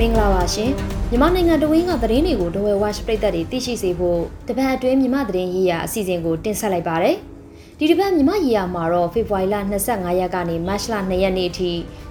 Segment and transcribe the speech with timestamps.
[0.00, 0.70] မင်္ဂလာပါရှင်
[1.10, 7.16] မြန်မာနိုင်ငံတဝင်းကသတင်းတွေကိုဒဝဲဝါရှ်ပြည်သက်တွေသိရှိစေဖို့တပတ်အတွင်းမြန်မာသတင်းရေးရာအစီအစဉ်ကိုတင်ဆက်လိုက်ပါတယ်
[7.78, 9.56] ဒီတပတ်မြန်မာရေးရာမှာတော့ဖေဖော်ဝါရီလ
[9.88, 11.70] 25ရက်ကနေမတ်လ2ရက်နေ့အထိ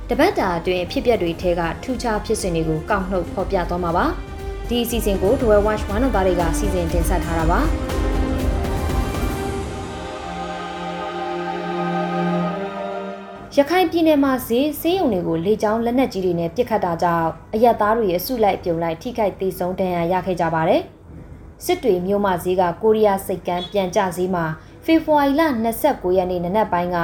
[0.09, 4.05] တပတ်တာအတွင်းဖြစ်ပျက်တွေထဲကထူးခြားဖြစ်စဉ်တွေကိုကောက်နှုတ်ဖော်ပြသွားမှာပါ
[4.69, 7.59] ဒီအစီအစဉ်ကိုဒဝဲဝါရှ်ဝမ်နသားတွေကစီစဉ်တင်ဆက်ထားတာပါ
[13.59, 20.81] ရခိုင်ပြည်နယ်မှာဈေးဆေးရုံတွေကိုလေကြောင်းလက်နက်ကြီးတွေနဲ့ပစ်ခတ်တာကြောင့်အရက်သားတွေရဲ့ဆုလိုက်ပြုံလိုက်ထိခိုက်ဒေဆုံးဒဏ်ရာရခဲ့ကြပါတယ်။
[21.65, 24.45] စစ်တွေမြို့မှဈေးကကိုရီးယားစိတ်ကမ်းပြန်ကျဈေးမှာ
[24.85, 25.41] ဖေဖော်ဝါရီလ
[25.79, 26.97] 29ရက်နေ့နနက်ပိုင်းက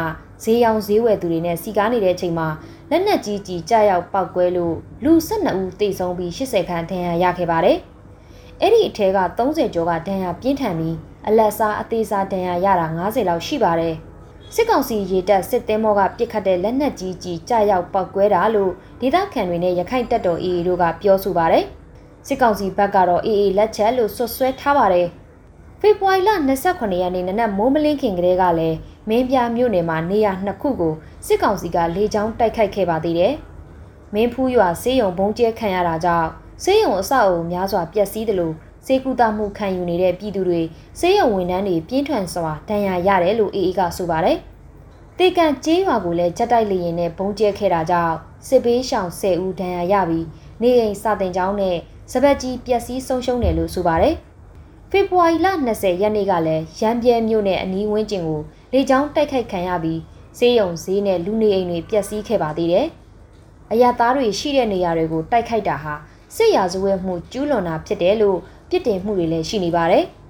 [0.44, 2.48] ဈေးရောင်ဈေးဝယ်သူတွေနဲ့စီကားနေတဲ့အချိန်မှာ
[2.90, 7.78] လက်နက်ကြီးကြီးကြရောက်ပောက်ကွဲလို့လူ12ဦးသေဆုံးပြီး80ခန့်ဒဏ်ရာရခဲ့ပါတယ်။
[8.62, 10.96] အဲ့ဒီအထက်က30ကျော်ကဒဏ်ရာပြင်းထန်ပြီး
[11.28, 13.98] အလက်စားအသေးစားဒဏ်ရာရတာ90လောက်ရှိပါတယ်။
[14.56, 18.72] စစ်ကောင်စီရေတပ်စစ်သင်းမောကပြစ်ခတ်တဲ့လက်နက်ကြီးကြီးကြရောက်ပောက်ကွဲတာလို့
[19.02, 21.66] ဒေသခံတွေနဲ့ရခိုင်တပ်တော် AA တို့ကပြောဆိုပါတယ်။
[22.28, 25.08] စစ်ကောင်စီဘက်ကတော့ AA လက်ချက်လို့ဆွဆွဲထားပါတယ်။
[25.80, 26.30] ဖေဖော်ဝါရီလ
[26.66, 28.78] 28ရက်နေ့နနက်မိုးမလင်းခင်ကလေးကလည်း
[29.10, 30.94] မင်းပြမြို့နယ်မှာနေရနှစ်ခုကို
[31.28, 33.34] စစ်ကောင်စီကလေကြောင်းတိုက်ခိုက်ခဲ့ပါသေးတယ်။
[34.14, 36.30] မင်းဖူးရွာဆေးရုံဘုံကျဲခံရတာကြောင့်
[36.64, 40.62] ဆေးရုံအဆောက်အအုံများစွာပျက်စီးတယ်လို့ စေကူတာမှုခံယူနေတဲ့ပြည်သူတွေ
[41.00, 44.38] စေယုံဝန်ထမ်းတွေပြင်းထန်စွာဒဏ်ရာရတယ်လို့အေအေကဆိုပါတယ်။
[45.18, 48.16] တေကန်ကျေးရွာကိုလည်းချက်တိုက်လေရင်နဲ့ဘုံကျဲခဲ့တာကြောင့်
[48.48, 50.26] စစ်ဘေးရှောင်10ဦးဒဏ်ရာရပြီး
[50.62, 51.78] နေအိမ်စာတင်ကျောင်းနဲ့
[52.12, 54.16] စပက်ကြီးပျက်စီးဆုံးရှုံးတယ်လို့ဆိုပါတယ်။
[54.92, 58.42] ဖေဖော်ဝါရီလ20ရက်နေ့ကလည်းရန်ပြဲမြို့နယ်အနီးဝန်းကျင်ကို
[58.74, 60.00] လေကြောင်းတိုက်ခိုက်ခံရပြီး
[60.38, 62.88] စေယုံဈေးနဲ့လူနေအိမ်တွေပျက်စီးခဲ့ပါသေးတယ်။
[63.72, 65.94] အရသားတွေရှိတဲ့နေရာတွေကိုတိုက်ခိုက်တာဟာ
[66.36, 68.40] စစ်ရာဇဝဲမှုကျူးလွန်တာဖြစ်တယ်လို့
[68.72, 70.04] ပြစ်တင်မှုတွေလည်းရှိနေပါတယ်။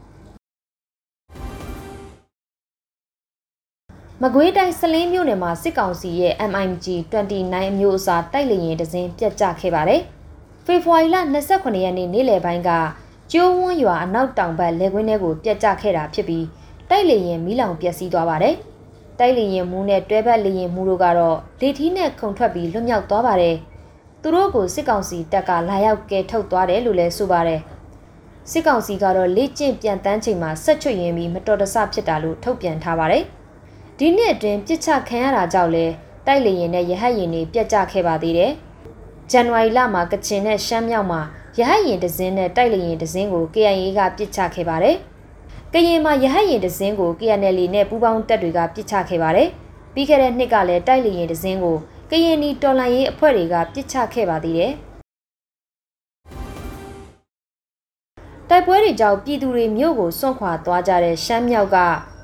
[4.22, 6.86] မကွေးတိုင်းစလင်းမြို့နယ်မှာစစ်ကောင်စီရဲ့ MIG
[7.24, 10.02] 29အမျိုးအစားတိုက်လေရင်တစင်းပြတ်ကျခဲ့ပါတယ်။
[10.66, 11.18] ဖေဖော်ဝါရီလ
[11.52, 12.70] 28ရက်နေ့နေ့လယ်ပိုင်းက
[13.32, 16.46] ကျိုးဝန်းရွာအနောက်တောင်ဘက်လယ်ကွင်းထဲကိုပြတ်ကျခဲ့တာဖြစ်ပြီး
[16.90, 18.56] တိုက်လေရင်မီးလောင်ပျက်စီးသွားပါတယ်။
[19.20, 23.56] တိုက်လေရင်မူးနဲ့တွဲဘက်လေရင်မူးတို့ကတော့လေထီးနဲ့ခုန်ထွက်ပြီးလွတ်မြောက်သွားပါတယ်။
[24.22, 27.62] သူတို့ကိုစစ်ကောင်စီတပ်ကလာရောက်ကဲထုတ်သွားတယ်လို့လည်းဆိုပါတယ်။
[28.50, 33.24] စစ်ကောင်စီကတော့လေ့ကျင့်ပြန်တန်းချိန်မှာဆက်ချွတ်ရင်းပြီးမတော်တဆဖြစ်တာလို့ထုတ်ပြန်ထားပါတယ်။
[33.98, 35.86] ဒီနှစ်အတွင်းပြစ်ချခံရတာကြောင့်လဲ
[36.28, 38.52] တိုက်လေရင်နဲ့ရဟတ်ရင်တွေပြတ်ကျခဲ့ပါသေးတယ်။
[39.32, 41.22] ဇန်နဝါရီလမှာကချင်နဲ့ရှမ်းမြောက်မှာ
[41.60, 44.96] ရဟတ်ရင်တစင်းနဲ့တိုက်လေရင်တစင်းကို KIA ကပြစ်ချခဲ့ပါတယ်။
[45.74, 49.50] ကရင်မှာရဟတ်ရင်တစင်းကို KNL နဲ့ပူးပေါင်းတပ်တွေကပြစ်ချခဲ့ပါတယ်။
[49.94, 51.78] ပြီးခဲ့တဲ့နှစ်ကလည်းတိုက်လေရင်တစင်းကို
[52.12, 54.74] ကရင်နီတော်လှန်ရေးအဖွဲ့တွေကပြစ်ချခဲ့ပါသေးတယ်။
[58.54, 61.78] တိုက်ပွဲတွေကြောင့်ပြည်သူတွေမြို့ကိုစွန့်ခွာသွားကြတဲ့ရှမ်းမြောက်က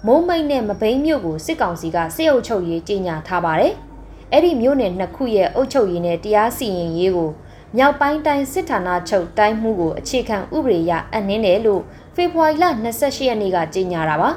[0.06, 3.74] မုံမိတ်နဲ့မဘိန်းမြို့ကိုစစ်ကောင်စီကစစ်အုပ်ချုပ်ရေးကြီးညာထားပါတယ်။
[4.32, 7.32] အဲ့ဒီမြို့နယ်နှစ်ခုရဲ့အုပ်ချုပ်ရေးနဲ့တရားစီရင်ရေးကို
[7.78, 11.82] မြောက်ပိုင်းတိုင်းစစ်ဌာနချုပ်တိုင်းမှုကိုအခြေခံဥပဒေအရအနှင်းတယ်လို့
[12.16, 12.66] ဖေဖော်ဝါရီလ
[12.96, 14.30] 28ရက်နေ့ကကြေညာတာပါ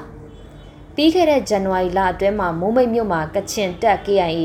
[0.95, 4.41] ။ပြီးခဲ့တဲ့ဇန်နဝါရီလအတွင်းမှာမုံမိတ်မြို့မှာကချင်တပ် KIA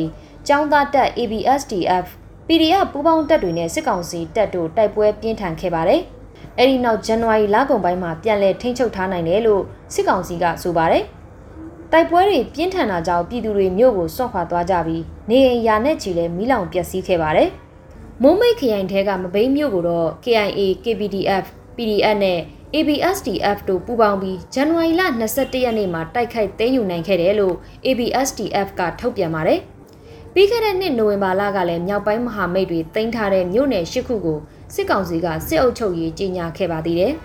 [0.48, 2.06] ចောင်းသားတပ် ABSDF
[2.48, 6.04] PDF ပူးပေါင်းတပ်တွေနဲ့စစ်ကောင်စီတပ်တို့တိုက်ပွဲပြင်းထန်ခဲ့ပါတယ်။
[6.58, 9.64] အဲ့ဒီနောက်ဇန်နဝါရီလကုန်ပိုင်းမှာပြန်လည်ထိန်းချုပ်ထားနိုင်တယ်လို့
[9.94, 11.04] စစ်ကောင်စီကဆိုပါတယ်။
[11.92, 17.50] တိုက်ပွဲတွေပြင်းထန်တာကြောင့်ပြည်သူတွေမြို့ကိုစွန့်ခွာသွားကြပြီးနေအိမ်ယာနဲ့ချီလဲမီးလောင်ပျက်စီးခဲ့ပါတယ်။
[18.22, 21.46] မုံမိတ်ခရိုင်ထဲကမဘိန်းမြို့ကိုတော့ KIA, KPDF,
[21.76, 22.40] PDF နဲ့
[22.76, 25.02] ABSDF တို့ပူးပေါင်းပြီးဇန်နဝါရီလ
[25.32, 29.60] 22ရက်နေ့မှာတိုက်ခိုက်သိမ်းယူနိုင်ခဲ့တယ်လို့ ABSDF ကထုတ်ပြန်ပါတယ်။
[30.34, 34.40] ပြီးခဲ့တဲ့နှစ်နိုဝင်ဘာလကလည်းမြောက်ပိုင်းမဟာမိတ်တွေတင်ထားတဲ့မြို့နယ်၈ခုကို
[34.74, 37.14] စစ်ကောင်စီကစစ်အုပ်ချုပ်ရေးကြီးညာခဲ့ပါသေးတယ်။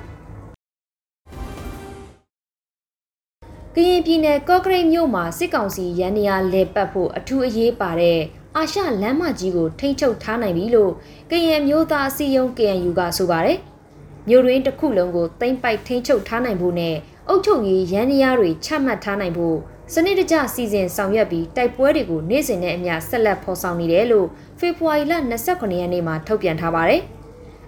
[3.75, 8.21] ကရင်ပြည်နယ်ကော့ကရိတ်မြို့မှာစစ်ကောင်စီရန်နေရလဲပတ်ဖို့အထူးအရေးပါတဲ့
[8.57, 10.93] အာရှလမ်းမကြီးကိုထိမ့်ချုပ်ထားနိုင်ပြီလို့
[11.31, 13.59] ကရင်မျိုးသားအစည်းအရုံး KNU ကဆိုပါတယ်။
[14.29, 16.97] မြို့ရင်းတစ်ခုလုံးကိုတိမ့်ပိုက်ထိမ့်ချုပ်ထားနိုင်ဖို့နဲ့
[17.29, 19.57] အုပ်ချုပ်ရေးရန်နေရတွေချမှတ်ထားနိုင်ဖို့
[19.95, 24.29] စနစ်တကျစီစဉ်ဆောင်ရွက်ပြီးတိုက်ပွဲတွေကိုနေ့စဉ်နဲ့အမျှဆက်လက်ဖော်ဆောင်နေတယ်လို့
[24.59, 25.15] ဖေဖော်ဝါရီလ
[25.47, 27.03] 29ရက်နေ့မှာထုတ်ပြန်ထားပါတယ်။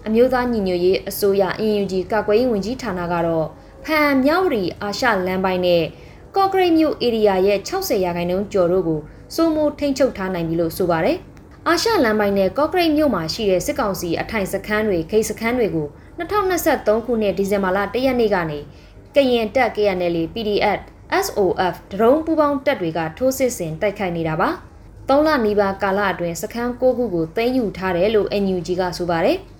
[0.07, 3.47] အမျိုးသားညီညွတ်ရေးအစိုးရ UNG ကာကွယ်ရေးဝန်ကြီးဌာနကတော့
[3.85, 5.83] ဖန်မြောက်ရီအာရှလမ်းပိုင်းနဲ့
[6.35, 8.99] ကော့ဂရိတ်မြို့ဧရိယာရဲ့60ရာခိုင်နှုန်းကျော်တို့ကို
[9.35, 11.17] စိုးမိုးထိန်းချုပ်ထားနိုင်ပြီလို့ဆိုပါတယ်။
[11.67, 15.87] အာရှလမ်းပိုင်းနဲ့ကော့ဂရိတ်မြို့မှာရှိတဲ့စစ်ကောင်စီအထိုင်စခန်းတွေဂိတ်စခန်းတွေကို
[16.19, 18.59] 2023ခုနှစ်ဒီဇင်ဘာလ1ရက်နေ့ကနေ
[19.15, 20.79] ကရင်တပ် KNL PDF
[21.25, 24.49] SOF ဒရုန်းပူပေါင်းတပ်တွေကထိုးစစ်ဆင်တိုက်ခိုက်နေတာပါ။
[25.09, 29.39] ၃လနီးပါးကာလအတွင်းစခန်း၉ခုကိုသိမ်းယူထားတယ်လို့ NUG ကဆိုပါတယ်။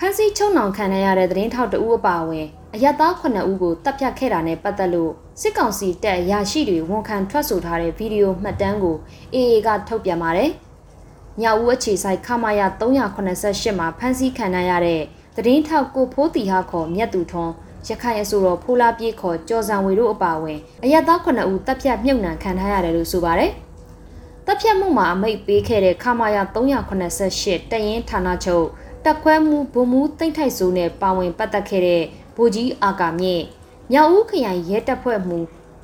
[0.00, 8.96] ဖမ်းဆီးချုံနှောင်ခံရတဲ့သတင်းထောက်တဦးအပါအဝင်အရက်သား9ဦးကိုတပ်ဖြတ်ခဲ့တာနဲ့ပတ်သက်လို့စစ်ကောင်စီတပ်ရရှိတွေဝန်ခံထွက်ဆိုထားတဲ့ဗီဒီယိုမှတ်တမ်းကို
[9.34, 10.50] AA ကထုတ်ပြန်ပါတယ်။
[11.40, 15.02] ညဦးအခြေဆိုင်ခမာယာ388မှာဖမ်းဆီးခံရတဲ့
[15.36, 17.52] သတင်းထောက်ကိုဖိုးတီဟာခေါ်မြတ်သူထွန်း
[17.88, 23.52] ရခိုင်အဆိုတော်ဖိုးလာပြေးခေါ်ကြော်စံဝေတို့အပါအဝင်အရက်သား9ဦးတပ်ဖြတ်မြုပ်နှံခံထားရတယ်လို့ဆိုပါတယ်။
[24.46, 28.66] တပ်ဖြတ်မှုမှာအမိတ်ပေးခဲ့တဲ့ခမာယာ388တရင်ဌာနချုပ်
[29.06, 32.02] တက်ခွဲမှုဗိုလ်မှူးတိမ့်ထိုက်စိုးနဲ့ပါဝင်ပတ်သက်ခဲ့တဲ့
[32.36, 33.44] ဗိုလ်ကြီးအာကာမြင့်
[33.92, 35.38] မြောက်ဦးခရိုင်ရဲတပ်ဖွဲ့မှု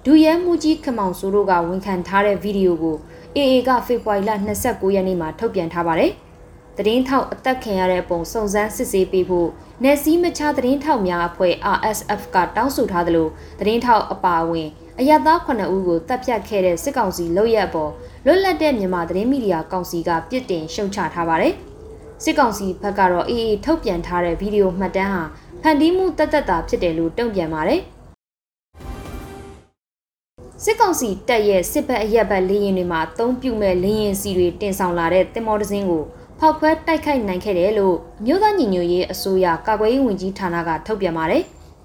[0.04, 2.96] ဒူရဲမှုကြီးခမောင်စိုးတို့ကဝန်ခံထားတဲ့ဗီဒီယိုကို
[3.36, 4.30] AA ကဖေဖော်ဝါရီလ
[4.62, 6.12] 29ရက်နေ့မှာထုတ်ပြန်ထားပါတယ်။
[6.76, 9.48] သတင်းထောက်အသက်ခံရတဲ့ပုံစုံစမ်းစစ်ဆေးပေးဖို့
[9.82, 13.28] နယ်စည်းမခြားသတင်းထောက်များအဖွဲ့ RSF ကတောင်းဆိုထားသလို
[13.58, 14.68] သတင်းထောက်အပါအဝင်
[15.00, 17.90] အရသား9ဦးကိုတပ်ဖြတ်ခဲ့တဲ့စစ်ကောင်စီလုပ်ရက်ပေါ်
[18.26, 21.54] လွတ်လပ်တဲ့မြန်မာသတင်းမီဒီယာကောင်စီကပြစ်တင်ရှုံချထားပါတယ်။
[22.24, 25.22] စစ်ကောင်စီဘက်ကတော့ AA ထုတ်ပြန်ထားတဲ့ဗီဒီယိုမှတ်တမ်းဟာ
[25.62, 27.80] ဖန်တီးမှုတသက်တာဖြစ်တယ်လို့တုံ့ပြန်ပါတယ်။
[30.64, 36.04] စစ်ကောင်စီတပ်ရဲ့စစ်ဘက်အရက်ဘက်လေရင်တွေမှာအသုံးပြုမဲ့လေရင်စီတွေတင်ဆောင်လာတဲ့တင်မောတစင်းကို
[36.38, 41.42] ဖောက်ခွဲတိုက်ခိုက်နိုင်ခဲ့တယ်လို့မြို့သားညီညွတ်ရေးအစိုးရကာကွယ်ရေးဝန်ကြီးဌာနကထုတ်ပြန်ပါတယ်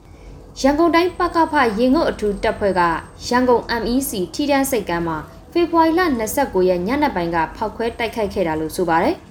[0.61, 2.81] ။ရန်ကုန်တိုင်းပကဖရေငုတ်အထူးတပ်ဖွဲ့က
[3.27, 5.17] ရန်ကုန် MEC ထိတန်းစိတ်ကမ်းမှာ
[5.51, 6.01] ဖေဖော်ဝါရီလ
[6.35, 9.17] 29ရက်ညနေပိုင်းကဖောက်ခွဲတိုက်ခိုက်ခဲ့တာလို့ဆိုပါတယ်။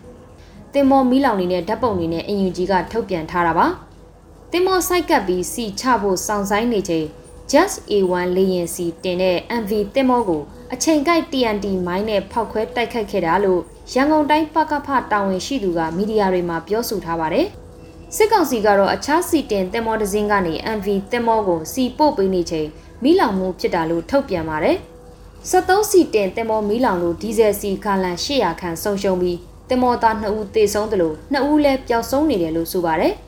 [0.75, 3.67] တင်မော်မီးလောင်နေတဲ့ဓာတ်ပုံတွေနဲ့အင်ယူဂျီကထုတ်ပြန်ထားတာပါ။
[4.53, 7.07] တင်မော်စိုက်ကပ်ပြီးစီချဖို့စောင့်ဆိုင်နေချိန်
[7.53, 10.43] Just A1 လေယာဉ်စီတင်တဲ့ MV တင်မောကို
[10.73, 13.61] အချိန်ကိုက် TNT မိုင်းနဲ့ဖောက်ခွဲတိုက်ခိုက်ခဲ့တာလို့
[13.93, 17.47] ရန်ကုန်တိုင်းပကဖတာဝန်ရှိသူကမီဒီယာတွေမှာပြောဆိုထားပါတယ်။
[18.17, 22.69] စစ်ကောင်စီကတော့အခြားစီတင်တင်မောတစ်စင်းကနေ MV တင်မောကိုစီပို့ပေးနေချိန်
[23.03, 24.77] မိလောင်မှုဖြစ်တာလို့ထုတ်ပြန်ပါတယ်။
[25.51, 33.15] 73စီတင်တင်မောမိလောင်လို့ဒီဇယ်စီခါလန်800ခန့်ဆုံးရှုံးပြီး တင်မောသား2ဦးသေဆုံးတယ်လို့2ဦးလည်းပျောက်ဆုံးနေတယ်လို့ဆိုပါတယ်။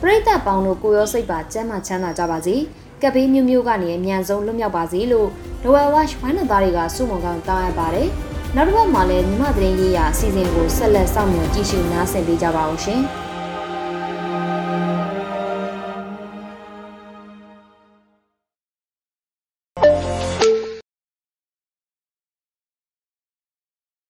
[0.00, 2.56] ပရိသတ်ပေါင်းတို့ကိုရောစိတ်ပါကျမ်းမာချမ်းသာကြပါစေ
[3.02, 5.28] ကပ်ဘေးမျိုးမျိုးကနေအမြန်ဆုံးလွတ်မြောက်ပါစေလို့
[5.62, 8.08] ဒဝဲဝါရှ်ဝိုင်းတော်သားတွေကစုမုံကောင်းတောင်းရပါတယ်
[8.56, 13.00] နောက်တစ်ပတ်မှာလည်းမြမသတင်းရေးရာအစီအစဉ်ကိုဆက်လက်စောင့်မျှော်ကြည့်ရှုနားဆင်ပေးကြပါအောင်ရှင်။